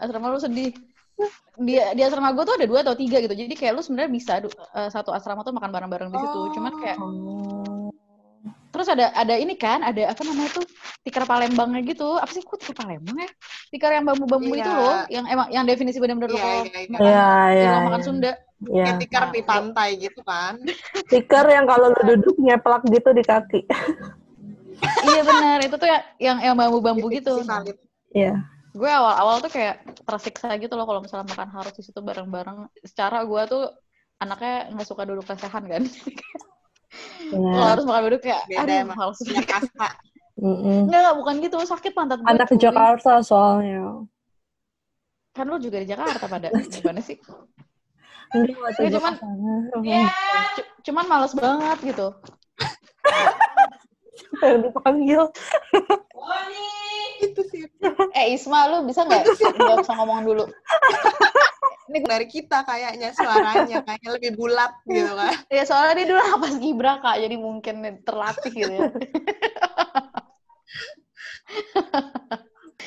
[0.00, 0.72] Asrama lu sedih
[1.56, 3.32] di di asrama gue tuh ada dua atau tiga gitu.
[3.32, 6.38] Jadi kayak lu sebenarnya bisa uh, satu asrama tuh makan bareng-bareng di situ.
[6.38, 6.52] Oh.
[6.52, 7.88] cuman kayak oh.
[8.68, 10.66] terus ada ada ini kan ada apa namanya tuh
[11.00, 12.20] tikar Palembangnya gitu.
[12.20, 13.30] Apa sih kok tikar Palembang ya?
[13.72, 14.60] Tikar yang bambu-bambu yeah.
[14.60, 18.04] itu loh yang emang yang definisi benar-benar yeah, yeah, yeah, makan, yeah, yeah, makan yeah.
[18.04, 18.32] Sunda.
[18.56, 18.84] Yeah.
[18.88, 20.60] Kayak tikar di pantai gitu kan.
[21.12, 23.60] Tikar yang kalau lu duduk nyeplak gitu di kaki.
[25.08, 25.58] Iya benar.
[25.64, 25.88] Itu tuh
[26.20, 27.40] yang yang bambu-bambu gitu.
[28.12, 32.68] Iya gue awal-awal tuh kayak tersiksa gitu loh kalau misalnya makan harus di situ bareng-bareng.
[32.84, 33.64] Secara gue tuh
[34.20, 35.82] anaknya nggak suka duduk lesehan kan.
[37.32, 37.52] yeah.
[37.56, 38.98] Kalau harus makan duduk kayak Beda aduh emang.
[39.00, 39.88] harus kasta.
[40.36, 41.56] Mm Enggak, bukan gitu.
[41.64, 42.28] Sakit pantat gue.
[42.28, 44.04] Anak Jakarta soalnya.
[45.32, 46.52] Kan lu juga di Jakarta pada.
[46.76, 47.16] Gimana sih?
[48.36, 49.12] Enggak, ya, cuman,
[49.86, 50.04] ya,
[50.84, 52.08] cuman males banget gitu.
[54.42, 55.22] Yang dipanggil.
[57.16, 57.62] itu sih.
[58.12, 59.24] Eh Isma, lu bisa nggak
[59.56, 60.44] nggak usah ngomong dulu?
[61.86, 65.32] Ini dari kita kayaknya suaranya kayaknya lebih bulat gitu kan.
[65.48, 68.90] Ya soalnya dia dulu apa Gibra kak, jadi mungkin terlatih gitu ya.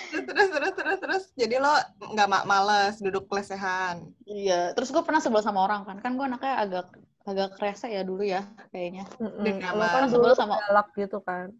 [0.10, 1.74] terus terus terus terus jadi lo
[2.15, 6.56] nggak males duduk lesehan iya terus gue pernah sebel sama orang kan kan gue anaknya
[6.60, 6.86] agak
[7.28, 9.60] agak kerasa ya dulu ya kayaknya mm -hmm.
[9.62, 11.52] kan sebel sama galak gitu kan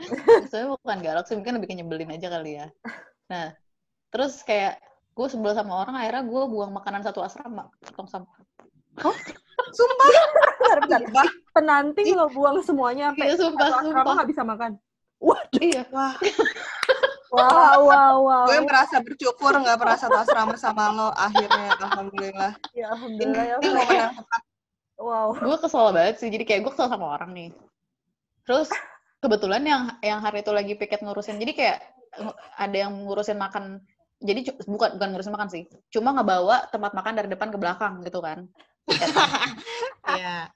[0.48, 2.66] Sebenarnya bukan galak sih, mungkin lebih nyebelin aja kali ya.
[3.28, 3.52] Nah,
[4.08, 4.80] terus kayak
[5.12, 8.40] gue sebel sama orang, akhirnya gue buang makanan satu asrama, tong sampah.
[9.04, 9.16] Oh?
[9.70, 10.08] Sumpah?
[10.60, 11.26] bentar, bentar.
[11.52, 14.14] Penanti lo buang semuanya sampai iya, sumpah, satu asrama sumpah.
[14.16, 14.70] gak bisa makan?
[15.20, 15.60] Waduh.
[15.60, 15.82] Iya.
[15.92, 16.14] Wah.
[17.30, 18.44] Wow, wow, wow.
[18.50, 22.52] Gue merasa bersyukur gak pernah satu asrama sama lo akhirnya, alhamdulillah.
[22.74, 23.44] Ya, alhamdulillah.
[23.46, 24.42] Ini, ya, ini momen yang tepat.
[24.98, 25.28] Wow.
[25.38, 27.50] Gue kesel banget sih, jadi kayak gue kesel sama orang nih.
[28.42, 28.68] Terus
[29.20, 31.78] kebetulan yang yang hari itu lagi piket ngurusin jadi kayak
[32.56, 33.84] ada yang ngurusin makan
[34.20, 38.24] jadi bukan bukan ngurusin makan sih cuma ngebawa tempat makan dari depan ke belakang gitu
[38.24, 38.48] kan
[40.18, 40.48] iya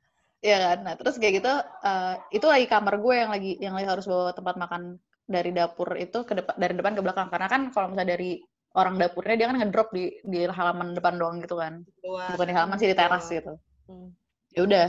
[0.44, 3.88] Iya kan nah terus kayak gitu uh, itu lagi kamar gue yang lagi yang lagi
[3.88, 7.28] harus bawa tempat makan dari dapur itu ke depan dari depan ke belakang.
[7.32, 8.40] Karena kan kalau misalnya dari
[8.74, 11.82] orang dapurnya dia kan ngedrop di di halaman depan doang gitu kan.
[12.04, 13.56] Bukan di halaman sih di teras gitu.
[13.84, 14.10] Hmm.
[14.54, 14.86] ya udah.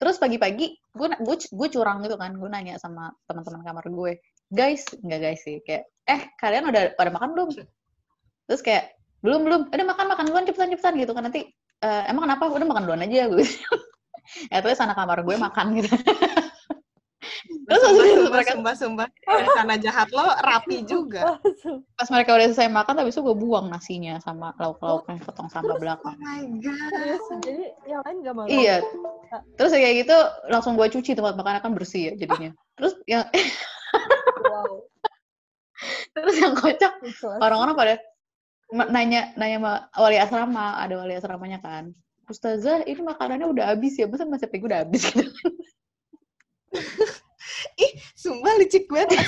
[0.00, 2.32] Terus pagi-pagi gue gue gue curang gitu kan.
[2.36, 4.12] Gue nanya sama teman-teman kamar gue
[4.50, 7.48] guys nggak guys sih kayak eh kalian udah pada makan belum?
[8.48, 9.60] Terus kayak belum belum.
[9.72, 11.28] Ada makan makan duluan cepetan cepetan gitu kan.
[11.28, 11.46] Nanti
[11.84, 12.48] uh, emang kenapa?
[12.50, 13.44] Udah makan duluan aja gue
[14.52, 15.90] ya terus anak kamar gue makan gitu
[18.40, 19.08] mereka sumpah, sumpah.
[19.28, 21.36] Karena jahat lo rapi juga.
[21.94, 26.16] Pas mereka udah selesai makan, tapi itu gue buang nasinya sama lauk-lauknya potong sampah belakang.
[26.16, 27.20] Oh my god.
[27.44, 28.46] Jadi yang lain gak mau.
[28.48, 28.80] Iya.
[29.60, 30.16] Terus kayak gitu
[30.48, 32.50] langsung gue cuci tempat makan akan bersih ya jadinya.
[32.80, 33.28] Terus yang
[34.48, 34.80] wow.
[36.16, 36.92] Terus yang kocak
[37.44, 37.94] orang-orang pada
[38.70, 41.92] nanya nanya sama wali asrama, ada wali asramanya kan.
[42.30, 44.06] Ustazah, ini makanannya udah habis ya?
[44.06, 45.26] Masa masih gue udah habis gitu?
[47.84, 49.20] Ih, sumpah licik banget.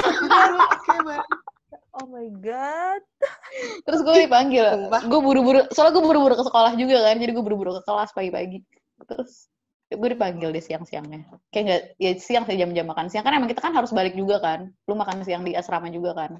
[1.92, 3.03] oh my god.
[3.87, 4.88] Terus gue dipanggil.
[5.09, 8.64] Gue buru-buru, soalnya gue buru-buru ke sekolah juga kan, jadi gue buru-buru ke kelas pagi-pagi.
[9.05, 9.53] Terus
[9.92, 11.29] gue dipanggil di siang-siangnya.
[11.53, 13.25] Kayak nggak, ya siang sih jam-jam makan siang.
[13.25, 14.73] Kan emang kita kan harus balik juga kan.
[14.88, 16.33] Lu makan siang di asrama juga kan.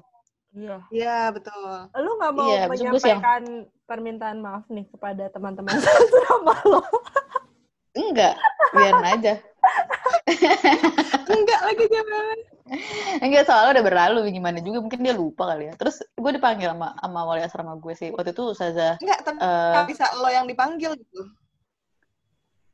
[0.53, 0.77] Iya.
[0.93, 1.69] Iya, betul.
[1.97, 3.43] Lu nggak mau Iya, gua menyampaikan
[3.89, 5.77] permintaan maaf nih kepada teman-teman
[6.29, 6.81] sama lo?
[7.93, 8.37] Enggak,
[8.73, 9.33] biarin aja.
[11.33, 12.37] Enggak lagi jangan.
[13.19, 15.73] Enggak, soalnya udah berlalu gimana juga mungkin dia lupa kali ya.
[15.75, 18.09] Terus gue dipanggil sama sama wali asrama gue sih.
[18.15, 21.21] Waktu itu Ustazah Enggak, tapi eh, bisa lo yang dipanggil gitu.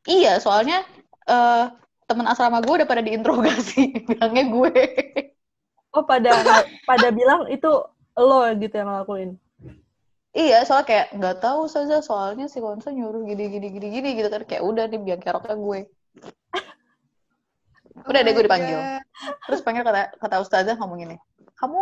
[0.08, 0.86] iya, soalnya
[1.30, 1.66] eh
[2.10, 4.74] teman asrama gue udah pada diinterogasi, bilangnya gue.
[5.94, 6.34] Oh pada
[6.86, 7.70] pada bilang itu
[8.18, 9.32] lo gitu yang ngelakuin.
[10.30, 14.30] Iya, soalnya kayak nggak tahu saja soalnya si Konsa nyuruh gini gini gini gini gitu
[14.30, 15.80] kan kayak udah nih biang keroknya gue.
[18.06, 18.78] Udah deh gue dipanggil.
[18.78, 19.42] Oh my God.
[19.50, 21.16] Terus panggil kata kata ustazah ngomong gini,
[21.60, 21.80] kamu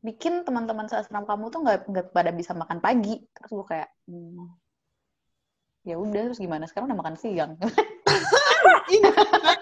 [0.00, 3.20] bikin teman-teman seasram kamu tuh nggak nggak pada bisa makan pagi.
[3.34, 4.46] Terus gue kayak, hmm,
[5.84, 6.64] ya udah terus gimana?
[6.68, 7.56] Sekarang udah makan siang.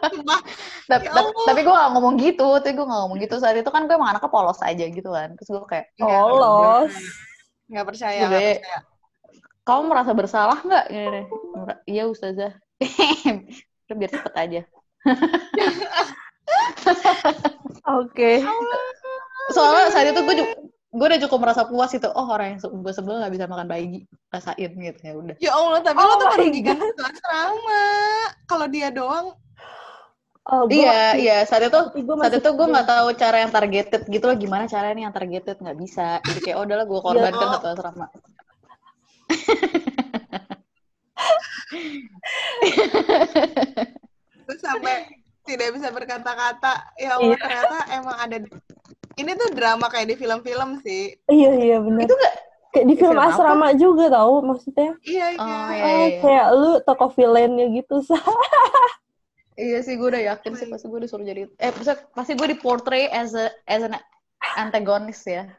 [0.08, 0.40] Sumpah.
[0.88, 1.12] tapi, Ya
[1.44, 4.16] tapi, gue gak ngomong gitu, tapi gue gak ngomong gitu saat itu kan gue emang
[4.16, 5.36] anaknya polos aja gitu kan.
[5.36, 6.92] Terus gue kayak, Polos.
[7.68, 8.56] Nggak percaya, deh.
[8.56, 8.80] percaya.
[9.68, 10.84] kamu merasa bersalah nggak?
[10.88, 11.24] Gini deh.
[11.52, 12.56] "Mer- Iya ustazah.
[14.00, 14.60] Biar cepet aja.
[18.00, 18.42] Oke.
[19.52, 20.34] Soalnya saat itu gue
[20.88, 22.08] gue udah cukup merasa puas itu.
[22.12, 24.08] Oh orang yang gue sebel gak bisa makan bayi.
[24.28, 25.36] Rasain gitu ya udah.
[25.40, 27.84] Ya Allah, tapi Oh lo tuh merugikan satu asrama.
[28.44, 29.36] Kalau dia doang,
[30.48, 31.38] Oh, gua Iya, masih- iya.
[31.44, 34.32] Saat itu saat itu gue nggak tahu cara yang targeted gitu loh.
[34.32, 36.24] Gimana caranya nih yang targeted nggak bisa.
[36.24, 37.52] Jadi kayak oh udahlah gue korbankan Ya.
[37.52, 38.06] satu asrama.
[44.48, 45.04] terus sampai
[45.44, 46.72] tidak bisa berkata-kata.
[46.96, 47.38] Ya Allah, Iya.
[47.38, 48.36] ternyata emang ada.
[49.14, 51.12] Ini tuh drama kayak di film-film sih.
[51.26, 52.08] Iya iya benar.
[52.08, 52.34] Itu nggak
[52.68, 53.32] Kayak di film film apa?
[53.32, 54.92] asrama juga tau maksudnya.
[55.00, 55.40] Iya, iya.
[55.40, 56.20] Oh, iya, Oh, iya, iya.
[56.20, 58.20] kayak lu tokoh villainnya gitu sah.
[59.54, 63.10] Iya sih, gue udah yakin sih pasti gue disuruh jadi eh pasti, pasti gue diportray
[63.10, 63.96] as a as an
[64.54, 65.50] antagonis ya.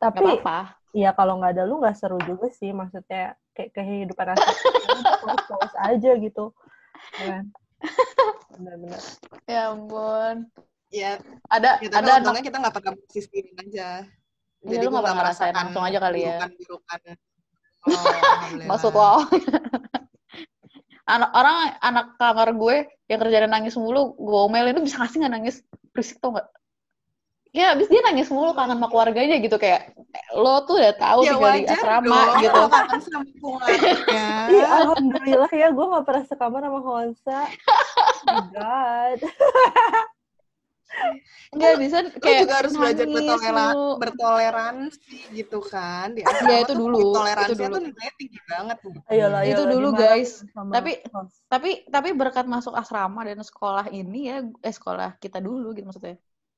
[0.00, 0.80] Gak Tapi apa-apa.
[0.90, 5.12] ya kalau nggak ada lu nggak seru juga sih maksudnya kayak kehidupan asrama
[5.46, 6.50] polos aja gitu.
[7.20, 7.44] Ya kan?
[8.54, 9.02] Benar-benar.
[9.48, 10.36] Ya ampun.
[10.94, 11.18] Ya,
[11.50, 14.06] Ada ya tapi ada untungnya kita nggak pernah posisi ini aja.
[14.64, 16.38] Iya, lu gua nggak pernah ngerasain, langsung aja kali ya.
[16.40, 17.00] Burukan-burukan.
[17.84, 18.64] Oh, alhamdulillah.
[18.64, 19.28] maksud lo.
[21.04, 22.76] anak orang anak kamar gue
[23.12, 25.60] yang kerjaan nangis mulu, gue omelin itu bisa ngasih nggak nangis
[25.92, 26.48] berisik tau nggak?
[27.54, 29.94] Ya, abis dia nangis mulu kangen sama keluarganya gitu kayak
[30.34, 32.62] lo tuh udah tahu Ya tinggal di asrama dong, gitu.
[32.74, 34.26] kangen sama keluarga.
[34.50, 37.40] Iya, alhamdulillah ya gue nggak pernah sekamar sama Honsa.
[38.26, 39.18] Oh God.
[41.50, 43.88] Nggak bisa Lo kayak juga harus belajar nangis bertolera- mulu.
[43.98, 46.06] bertoleransi gitu kan.
[46.10, 47.74] Di Iya, asrama itu tuh dulu, itu Toleransinya dulu.
[47.74, 48.76] tuh nilainya tinggi banget.
[48.78, 48.92] tuh.
[49.06, 50.30] Ayolah, Itu ayolah, dulu, guys.
[50.48, 51.34] sama Tapi- host.
[51.46, 56.14] tapi tapi berkat masuk asrama dan sekolah ini ya eh sekolah kita dulu gitu maksudnya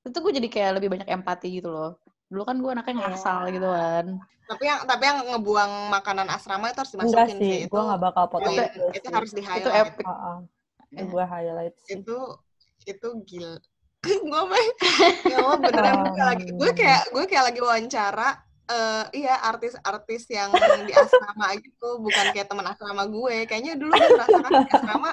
[0.07, 1.99] itu gue jadi kayak lebih banyak empati gitu loh
[2.31, 4.07] dulu kan gue anaknya ngasal gitu kan
[4.47, 7.61] Tapi yang tapi yang ngebuang makanan asrama itu harus enggak dimasukin sih, sih.
[7.67, 9.91] gue nggak bakal potong itu, itu, itu harus di itu highlight.
[9.91, 10.37] epic Heeh.
[10.95, 11.03] Ya.
[11.03, 11.93] gue highlight sih.
[11.99, 12.19] Itu
[12.87, 13.59] itu gila.
[14.31, 14.43] gue
[15.35, 18.29] ya Allah beneran gue kayak lagi gue kayak gue kayak lagi wawancara
[18.67, 20.51] eh iya artis-artis yang
[20.87, 25.11] di asrama gitu bukan kayak teman asrama gue kayaknya dulu gue merasakan di asrama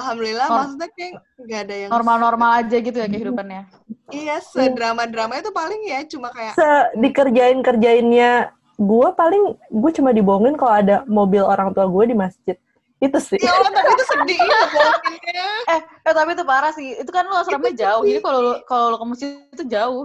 [0.00, 3.62] alhamdulillah Norm- maksudnya kayak nggak ada yang normal-normal aja gitu ya kehidupannya.
[4.10, 10.58] Iya sedrama-drama itu paling ya cuma kayak Se dikerjain kerjainnya gue paling gue cuma dibohongin
[10.58, 12.56] kalau ada mobil orang tua gue di masjid.
[12.98, 13.38] Itu sih.
[13.38, 15.48] Ya Allah tapi itu sedih ya bohonginnya.
[15.74, 16.88] Eh, eh tapi itu parah sih.
[17.00, 18.02] Itu kan lu asramanya jauh.
[18.04, 20.04] Jadi kalau kalau lu ke masjid itu jauh.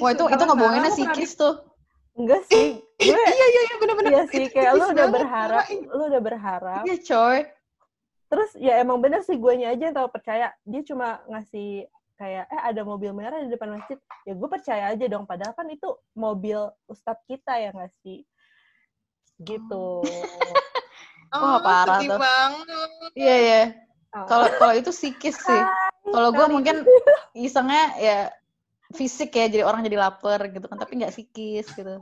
[0.00, 1.54] Wah itu itu ngebohonginnya psikis tuh.
[2.16, 2.80] Enggak sih.
[2.80, 4.10] Di- gue iya iya iya bener-bener.
[4.12, 6.82] Iya sih kayak lu udah berharap lu udah berharap.
[6.88, 7.38] Iya coy
[8.32, 10.56] terus ya emang bener sih guanya aja yang tahu percaya.
[10.64, 11.84] Dia cuma ngasih
[12.16, 14.00] kayak eh ada mobil merah di depan masjid.
[14.24, 15.28] Ya gue percaya aja dong.
[15.28, 15.84] Padahal kan itu
[16.16, 18.24] mobil ustadz kita yang ngasih
[19.44, 20.00] gitu.
[21.32, 22.20] Oh, Wah, parah sedih tuh.
[22.20, 22.88] banget.
[23.16, 23.62] iya iya.
[24.12, 24.28] Oh.
[24.28, 25.62] kalau kalau itu psikis sih.
[26.08, 26.84] Kalau gue mungkin
[27.36, 28.18] isengnya ya
[28.92, 32.00] fisik ya jadi orang jadi lapar gitu kan tapi nggak psikis gitu.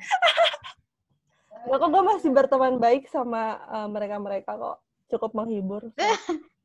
[1.66, 4.79] Nggak kok gue masih berteman baik sama eh, mereka-mereka kok
[5.11, 5.83] cukup menghibur.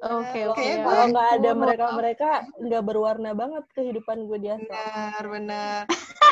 [0.00, 0.24] Oh.
[0.24, 0.62] Oke, oke.
[0.80, 4.72] Kalau nggak ada mereka-mereka nggak berwarna banget kehidupan gue di asrama.
[4.72, 5.80] Benar, benar.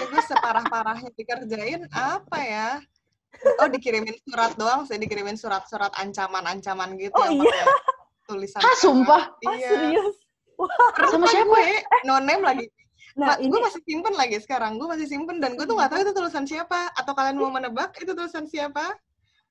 [0.09, 2.68] Gue separah-parahnya dikerjain apa ya?
[3.61, 7.53] Oh, dikirimin surat doang sih, dikirimin surat-surat ancaman-ancaman gitu Oh, yang iya?
[7.53, 7.66] pakai
[8.24, 8.61] tulisan.
[8.64, 9.70] ah sumpah Ah Iya.
[9.77, 10.16] serius?
[11.05, 11.68] sama Lupa siapa gue,
[12.03, 12.64] no name lagi.
[13.14, 14.81] Nah Ma- ini gue masih simpen lagi sekarang.
[14.81, 16.96] Gue masih simpen dan gue tuh nggak tahu itu tulisan siapa.
[16.96, 18.96] Atau kalian mau menebak itu tulisan siapa?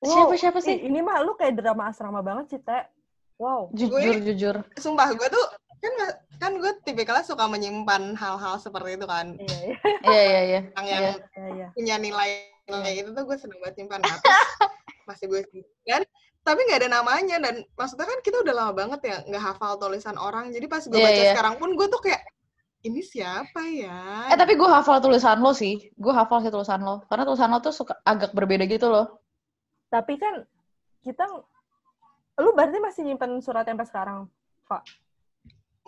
[0.02, 0.78] Siapa siapa sih?
[0.78, 2.86] Ini mah lu kayak drama asrama banget sih, Teh.
[3.38, 3.70] Wow.
[3.70, 4.56] jujur jujur.
[4.78, 5.46] Sumpah, gue tuh
[5.78, 5.94] kan
[6.42, 9.38] kan gue tipikalnya suka menyimpan hal-hal seperti itu kan.
[9.38, 9.76] Iya iya.
[10.02, 10.60] Iya, iya.
[10.74, 11.02] yang yang
[11.34, 11.66] iya, iya.
[11.74, 12.30] punya nilai
[12.66, 14.00] kayak itu tuh gue seneng banget nyimpan.
[14.02, 14.18] Nah,
[15.08, 16.02] masih gue simpan
[16.42, 17.36] tapi nggak ada namanya.
[17.38, 20.50] Dan maksudnya kan kita udah lama banget ya nggak hafal tulisan orang.
[20.50, 21.32] Jadi pas gue yeah, baca yeah.
[21.34, 22.22] sekarang pun gue tuh kayak
[22.82, 24.30] ini siapa ya?
[24.30, 25.90] Eh tapi gue hafal tulisan lo sih.
[25.94, 27.06] Gue hafal sih tulisan lo.
[27.06, 29.27] Karena tulisan lo tuh suka agak berbeda gitu loh
[29.88, 30.44] tapi kan
[31.00, 31.24] kita
[32.38, 34.28] lu berarti masih nyimpen surat yang pas sekarang
[34.68, 34.84] pak?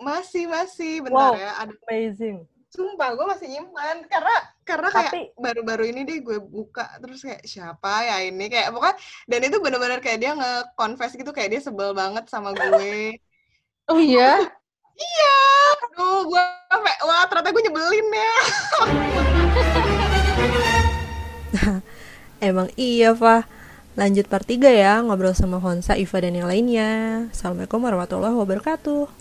[0.01, 1.05] Masih masih.
[1.05, 2.43] Bentar wow, ya ada amazing.
[2.71, 8.09] Sumpah gue masih nyimpan karena karena kayak baru-baru ini deh gue buka terus kayak siapa
[8.09, 8.49] ya ini?
[8.49, 8.95] Kayak pokoknya
[9.29, 13.21] dan itu bener-bener kayak dia nge-confess gitu kayak dia sebel banget sama gue.
[13.91, 14.41] Oh iya?
[14.97, 15.37] Iya.
[15.93, 18.35] Aduh gue sampai wah ternyata gue nyebelin ya.
[22.49, 23.60] Emang iya Fah
[23.99, 26.89] lanjut part 3 ya ngobrol sama Honsa, Iva dan yang lainnya.
[27.35, 29.11] Assalamualaikum warahmatullahi wabarakatuh